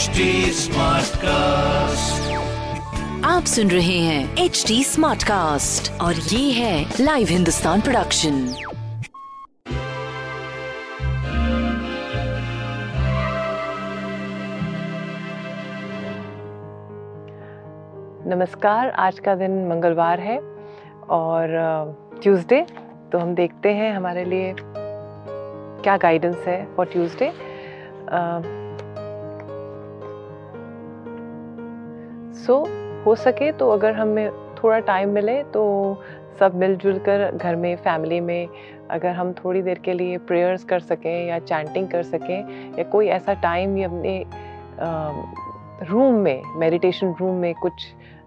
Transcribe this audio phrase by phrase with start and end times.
[0.00, 2.28] HD Smartcast.
[3.24, 8.38] आप सुन रहे हैं एच डी स्मार्ट कास्ट और ये है लाइव हिंदुस्तान प्रोडक्शन
[18.26, 20.38] नमस्कार आज का दिन मंगलवार है
[21.10, 21.52] और
[22.22, 22.64] ट्यूसडे
[23.12, 27.32] तो हम देखते हैं हमारे लिए क्या गाइडेंस है फॉर ट्यूसडे
[32.50, 32.68] सो
[33.06, 35.62] हो सके तो अगर हमें थोड़ा टाइम मिले तो
[36.40, 38.48] सब मिलजुल कर घर में फैमिली में
[38.90, 43.08] अगर हम थोड़ी देर के लिए प्रेयर्स कर सकें या चैंटिंग कर सकें या कोई
[43.08, 44.26] ऐसा टाइम या अपने
[45.86, 47.72] रूम में मेडिटेशन रूम में कुछ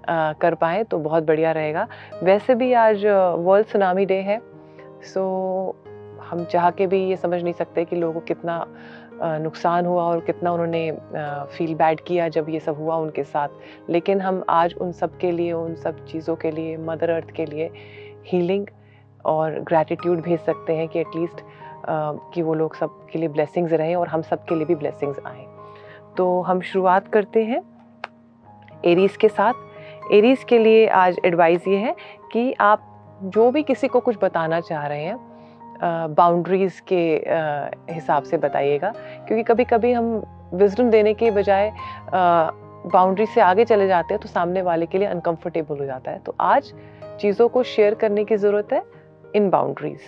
[0.10, 1.88] आ, कर पाए तो बहुत बढ़िया रहेगा।
[2.24, 3.06] वैसे भी आज
[3.40, 4.42] वर्ल्ड सुनामी डे है
[5.14, 5.76] सो
[6.30, 8.68] हम चाह के भी ये समझ नहीं सकते कि लोगों को कितना
[9.22, 10.92] नुकसान हुआ और कितना उन्होंने
[11.58, 15.32] फील बैड किया जब ये सब हुआ उनके साथ। लेकिन हम आज उन सब के
[15.32, 17.70] लिए, उन सब चीज़ों के लिए मदर अर्थ के लिए
[18.28, 18.68] हीलिंग
[19.26, 21.44] और ग्रैटिट्यूड भेज सकते हैं कि एटलीस्ट
[22.34, 25.20] कि वो लोग सब के लिए ब्लेसिंग्स रहें और हम सब के लिए भी ब्लेसिंग्स
[25.28, 25.46] आएँ।
[26.18, 27.62] तो हम शुरुआत करते हैं
[28.86, 31.96] एरीज के साथ। एरीज के लिए आज एडवाइस ये है
[32.32, 32.90] कि आप
[33.26, 35.16] जो भी किसी को कुछ बताना चाह रहे हैं
[35.82, 37.04] बाउंड्रीज़ के
[37.94, 38.94] हिसाब से बताइएगा।
[39.28, 41.72] क्योंकि कभी कभी हम विजडम देने के बजाय
[42.86, 46.20] बाउंड्री से आगे चले जाते हैं तो सामने वाले के लिए अनकंफर्टेबल हो जाता है।
[46.20, 46.74] तो आज
[47.22, 48.84] चीज़ों को शेयर करने की ज़रूरत है
[49.36, 50.00] इन boundaries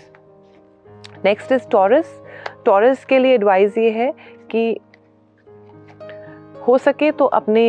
[1.26, 2.20] next is Taurus
[2.66, 4.12] Taurus के लिए एडवाइस ये है
[4.52, 4.80] कि
[6.68, 7.66] हो सके तो अपने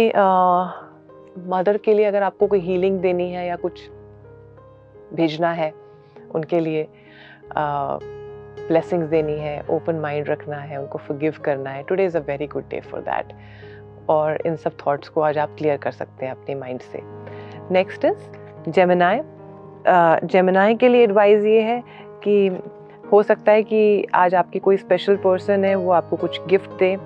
[1.49, 3.81] मदर के लिए अगर आपको कोई हीलिंग देनी है या कुछ
[5.15, 5.73] भेजना है
[6.35, 6.87] उनके लिए
[7.55, 12.47] ब्लेसिंग्स देनी है ओपन माइंड रखना है, उनको फॉरगिव करना है। Today is a very
[12.47, 13.33] good day for that
[14.09, 17.01] और इन सब थॉट्स को आज आप क्लियर कर सकते हैं अपने माइंड से।
[17.71, 19.21] नेक्स्ट इज़ जेमिनाई
[20.27, 21.83] जेमिनाई के लिए एडवाइस ये है
[22.25, 22.49] कि
[23.13, 26.97] हो सकता है कि आज आपकी कोई स्पेशल पर्सन है, वो आपको कुछ गिफ्ट दे।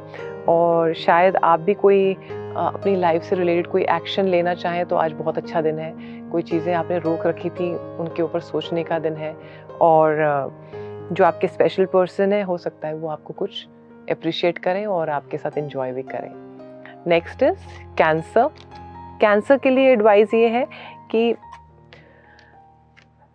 [0.48, 2.12] और शायद आप भी कोई
[2.56, 5.92] अपनी लाइफ से रिलेटेड कोई एक्शन लेना चाहें तो आज बहुत अच्छा दिन है।
[6.30, 9.34] कोई चीज़ें आपने रोक रखी थी, उनके ऊपर सोचने का दिन है।
[9.80, 10.16] और
[11.12, 13.66] जो आपके स्पेशल पर्सन है, हो सकता है वो आपको कुछ
[14.10, 16.30] अप्रिशिएट करें और आपके साथ इंजॉय भी करें।
[17.06, 17.66] नेक्स्ट इज़
[17.98, 18.48] कैंसर
[19.20, 20.66] कैंसर के लिए एडवाइस ये है
[21.10, 21.34] कि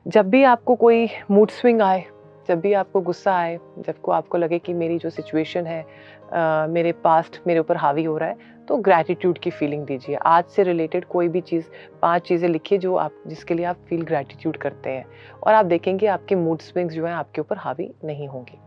[0.07, 2.03] जब भी आपको कोई मूड स्विंग आए
[2.47, 5.81] जब भी आपको गुस्सा आए जब को आपको लगे कि मेरी जो सिचुएशन है
[6.33, 10.45] आ, मेरे पास्ट मेरे ऊपर हावी हो रहा है तो ग्रैटिट्यूड की फीलिंग दीजिए। आज
[10.45, 11.65] से रिलेटेड कोई भी चीज़
[12.01, 15.05] पाँच चीज़ें लिखिए जो आप जिसके लिए आप फील ग्रैटिट्यूड करते हैं।
[15.43, 18.57] और आप देखेंगे आपके मूड स्विंग्स जो हैं आपके ऊपर हावी नहीं होंगे।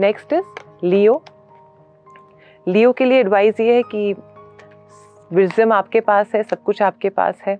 [0.00, 1.22] नेक्स्ट इज़ लियो
[2.66, 4.14] लियो के लिए एडवाइस ये है कि
[5.30, 7.58] विजम आपके पास है सब कुछ आपके पास है।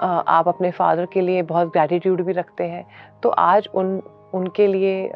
[0.00, 2.84] आप अपने फादर के लिए बहुत ग्रैटिट्यूड भी रखते हैं।
[3.22, 4.00] तो आज उन,
[4.34, 5.10] उनके लिए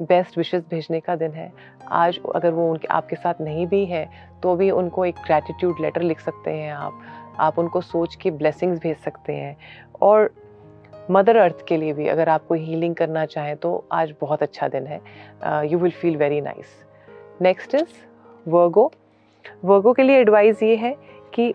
[0.00, 4.08] बेस्ट विशेस भेजने का दिन है। आज अगर वो उनके, आपके साथ नहीं भी है
[4.42, 7.00] तो भी उनको एक ग्रैटिट्यूड लेटर लिख सकते हैं आप।
[7.40, 9.56] आप उनको सोच के ब्लेसिंग्स भेज सकते हैं।
[10.00, 10.30] और
[11.10, 14.68] मदर अर्थ के लिए भी अगर आप कोई हीलिंग करना चाहें तो आज बहुत अच्छा
[14.68, 15.00] दिन है।
[15.70, 16.76] You will feel very nice
[17.42, 17.88] next is
[18.46, 18.90] Virgo
[19.64, 20.94] Virgo के लिए एडवाइस ये है
[21.34, 21.52] कि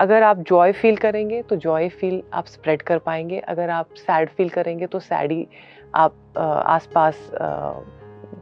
[0.00, 4.28] अगर आप जॉय फील करेंगे तो जॉय फील आप स्प्रेड कर पाएँगे। अगर आप सैड
[4.28, 5.46] फील करेंगे तो सैडी
[5.94, 7.30] आप आसपास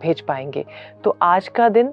[0.03, 0.65] भेज पाएँगे।
[1.05, 1.93] तो आज का दिन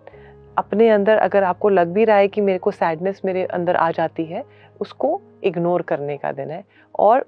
[0.58, 3.90] अपने अंदर अगर आपको लग भी रहा है कि मेरे को सैडनेस मेरे अंदर आ
[3.92, 4.44] जाती है
[4.82, 6.64] उसको इग्नोर करने का दिन है।
[7.00, 7.26] और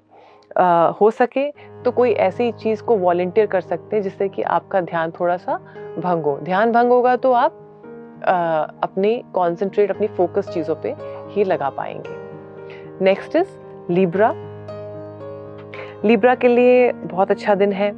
[0.56, 1.50] आ, हो सके
[1.84, 5.56] तो कोई ऐसी चीज़ को वॉल्टियर कर सकते हैं जिससे कि आपका ध्यान थोड़ा सा
[5.98, 7.58] भंग हो। ध्यान भंग होगा तो आप
[8.24, 10.94] आ, अपनी कॉन्सेंट्रेट अपनी फोकस चीज़ों पे
[11.30, 12.20] ही लगा पाएँगे।
[13.02, 13.48] नेक्स्ट इज़
[13.90, 14.32] लिब्रा
[16.04, 17.88] लिब्रा के लिए बहुत अच्छा दिन है।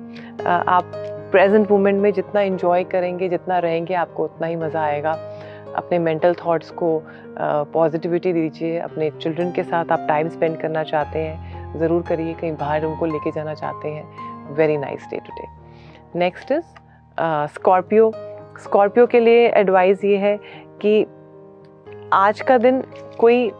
[0.46, 0.92] आप
[1.32, 5.12] प्रेजेंट मोमेंट में जितना इन्जॉय करेंगे, जितना रहेंगे, आपको उतना ही मज़ा आएगा।
[5.76, 7.02] अपने मेंटल थॉट्स को
[7.38, 12.52] पॉजिटिविटी दीजिए। अपने चिल्ड्रन के साथ आप टाइम स्पेंड करना चाहते हैं, ज़रूर करिए। कहीं
[12.56, 15.46] बाहर उनको लेके जाना चाहते हैं। Very nice day today
[16.18, 16.64] next is
[17.54, 18.12] Scorpio
[18.62, 20.36] Scorpio के लिए एडवाइस ये है
[20.82, 21.04] कि
[22.12, 22.82] आज का दिन
[23.18, 23.50] कोई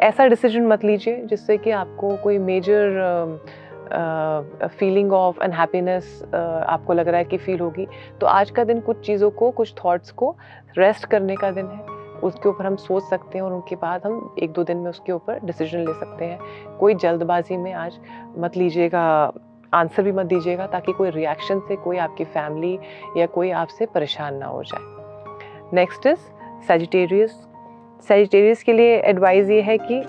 [0.00, 3.38] ऐसा डिसीज़न मत लीजिए जिससे कि आपको कोई मेजर
[4.78, 7.86] फीलिंग ऑफ़ अनहैप्पीनेस आपको लग रहा है कि फील होगी।
[8.20, 10.36] तो आज का दिन कुछ चीज़ों को, कुछ थॉट्स को
[10.78, 14.34] रेस्ट करने का दिन है। उसके ऊपर हम सोच सकते हैं और उनके बाद हम
[14.42, 17.98] एक दो दिन में उसके ऊपर डिसीज़न ले सकते हैं। कोई जल्दबाजी में आज
[18.38, 19.02] मत लीजिएगा
[19.72, 22.78] आंसर भी मत दीजिएगा ताकि कोई रिएक्शन से कोई आपकी फैमिली
[23.16, 26.18] या कोई आपसे परेशान ना हो जाए। नेक्स्ट इज़
[26.66, 27.46] सेजिटेरियस
[28.00, 30.02] सेजिटेरियस के लिए एडवाइस ये है कि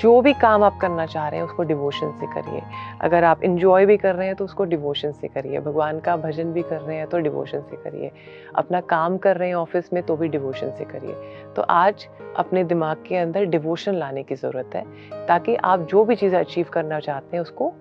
[0.00, 2.60] जो भी काम आप करना चाह रहे हैं, उसको डिवोशन से करिए।
[3.00, 6.52] अगर आप इंजॉय भी कर रहे हैं तो उसको डिवोशन से करिए। भगवान का भजन
[6.52, 8.10] भी कर रहे हैं तो डिवोशन से करिए।
[8.56, 11.14] अपना काम कर रहे हैं ऑफ़िस में तो भी डिवोशन से करिए।
[11.56, 14.84] तो आज अपने दिमाग के अंदर डिवोशन लाने की ज़रूरत है,
[15.26, 17.72] ताकि आप जो भी चीज़ अचीव करना चाहते हैं, उसको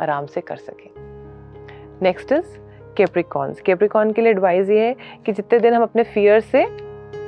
[0.00, 0.90] आराम से कर सकें।
[2.02, 2.58] नेक्स्ट इज़
[2.96, 4.96] केप्रिकॉन्स केप्रिकॉन के लिए एडवाइस ये है
[5.26, 6.66] कि जितने दिन हम अपने फियर से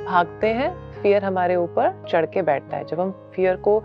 [0.05, 3.81] भागते हैं फियर हमारे ऊपर चढ़ के बैठता है। जब हम फियर को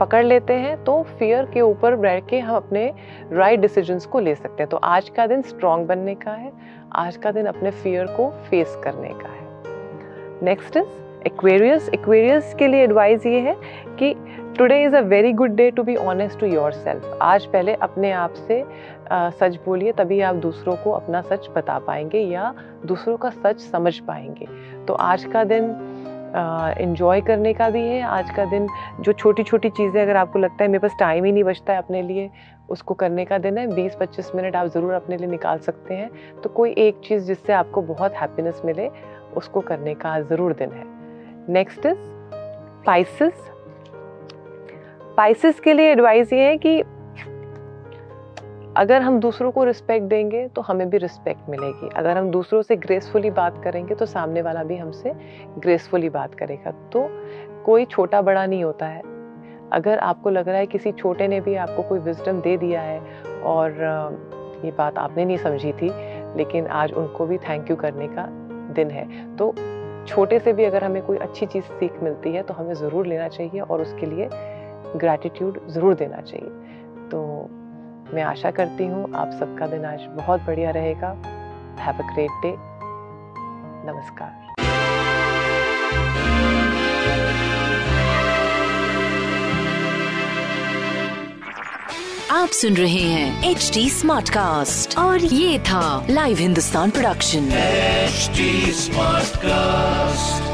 [0.00, 2.92] पकड़ लेते हैं तो फियर के ऊपर बैठ के हम अपने
[3.32, 6.52] राइट डिसीजंस को ले सकते हैं। तो आज का दिन स्ट्रांग बनने का है,
[6.92, 9.42] आज का दिन अपने फियर को फेस करने का है।
[10.42, 13.56] नेक्स्ट इज़ एक्वेरियस एक्वेरियस के लिए एडवाइस ये है
[13.98, 14.14] कि
[14.58, 18.34] today is a very good day to be honest to yourself आज पहले अपने आप
[18.38, 18.62] से
[19.12, 22.54] सच बोलिए, तभी आप दूसरों को अपना सच बता पाएँगे या
[22.86, 24.46] दूसरों का सच समझ पाएँगे।
[24.86, 25.64] तो आज का दिन
[26.80, 28.68] इन्जॉय करने का भी है। आज का दिन,
[29.00, 31.78] जो छोटी छोटी चीज़ें अगर आपको लगता है, मेरे पास टाइम ही नहीं बचता है
[31.78, 32.30] अपने लिए,
[32.70, 36.10] उसको करने का दिन है। 20-25 मिनट आप ज़रूर अपने लिए निकाल सकते हैं।
[36.42, 38.88] तो कोई एक चीज़ जिससे आपको बहुत हैप्पीनेस मिले,
[39.36, 40.84] उसको करने का ज़रूर दिन है।
[41.52, 41.96] नेक्स्ट इज़
[42.74, 43.50] स्पाइसिस
[45.14, 46.80] स्पाइसिस के लिए एडवाइस ये है कि
[48.76, 52.76] अगर हम दूसरों को रिस्पेक्ट देंगे तो हमें भी रिस्पेक्ट मिलेगी। अगर हम दूसरों से
[52.76, 55.12] ग्रेसफुली बात करेंगे तो सामने वाला भी हमसे
[55.58, 57.06] ग्रेसफुली बात करेगा। तो
[57.64, 59.02] कोई छोटा बड़ा नहीं होता है।
[59.72, 62.98] अगर आपको लग रहा है किसी छोटे ने भी आपको कोई विजडम दे दिया है,
[63.42, 63.70] और
[64.64, 65.90] ये बात आपने नहीं समझी थी,
[66.36, 68.26] लेकिन आज उनको भी थैंक यू करने का
[68.74, 69.06] दिन है
[69.36, 69.54] तो
[70.06, 73.28] छोटे से भी अगर हमें कोई अच्छी चीज़ सीख मिलती है तो हमें ज़रूर लेना
[73.28, 74.28] चाहिए, और उसके लिए
[74.96, 76.48] ग्रैटिट्यूड ज़रूर देना चाहिए।
[77.10, 77.20] तो
[78.14, 81.08] मैं आशा करती हूँ आप सबका दिन आज बहुत बढ़िया रहेगा।
[81.80, 82.54] हैव अ ग्रेट डे
[83.90, 84.42] नमस्कार।
[92.32, 97.48] आप सुन रहे हैं एच डी स्मार्ट कास्ट और ये था live Hindustan production
[98.80, 100.53] smart cast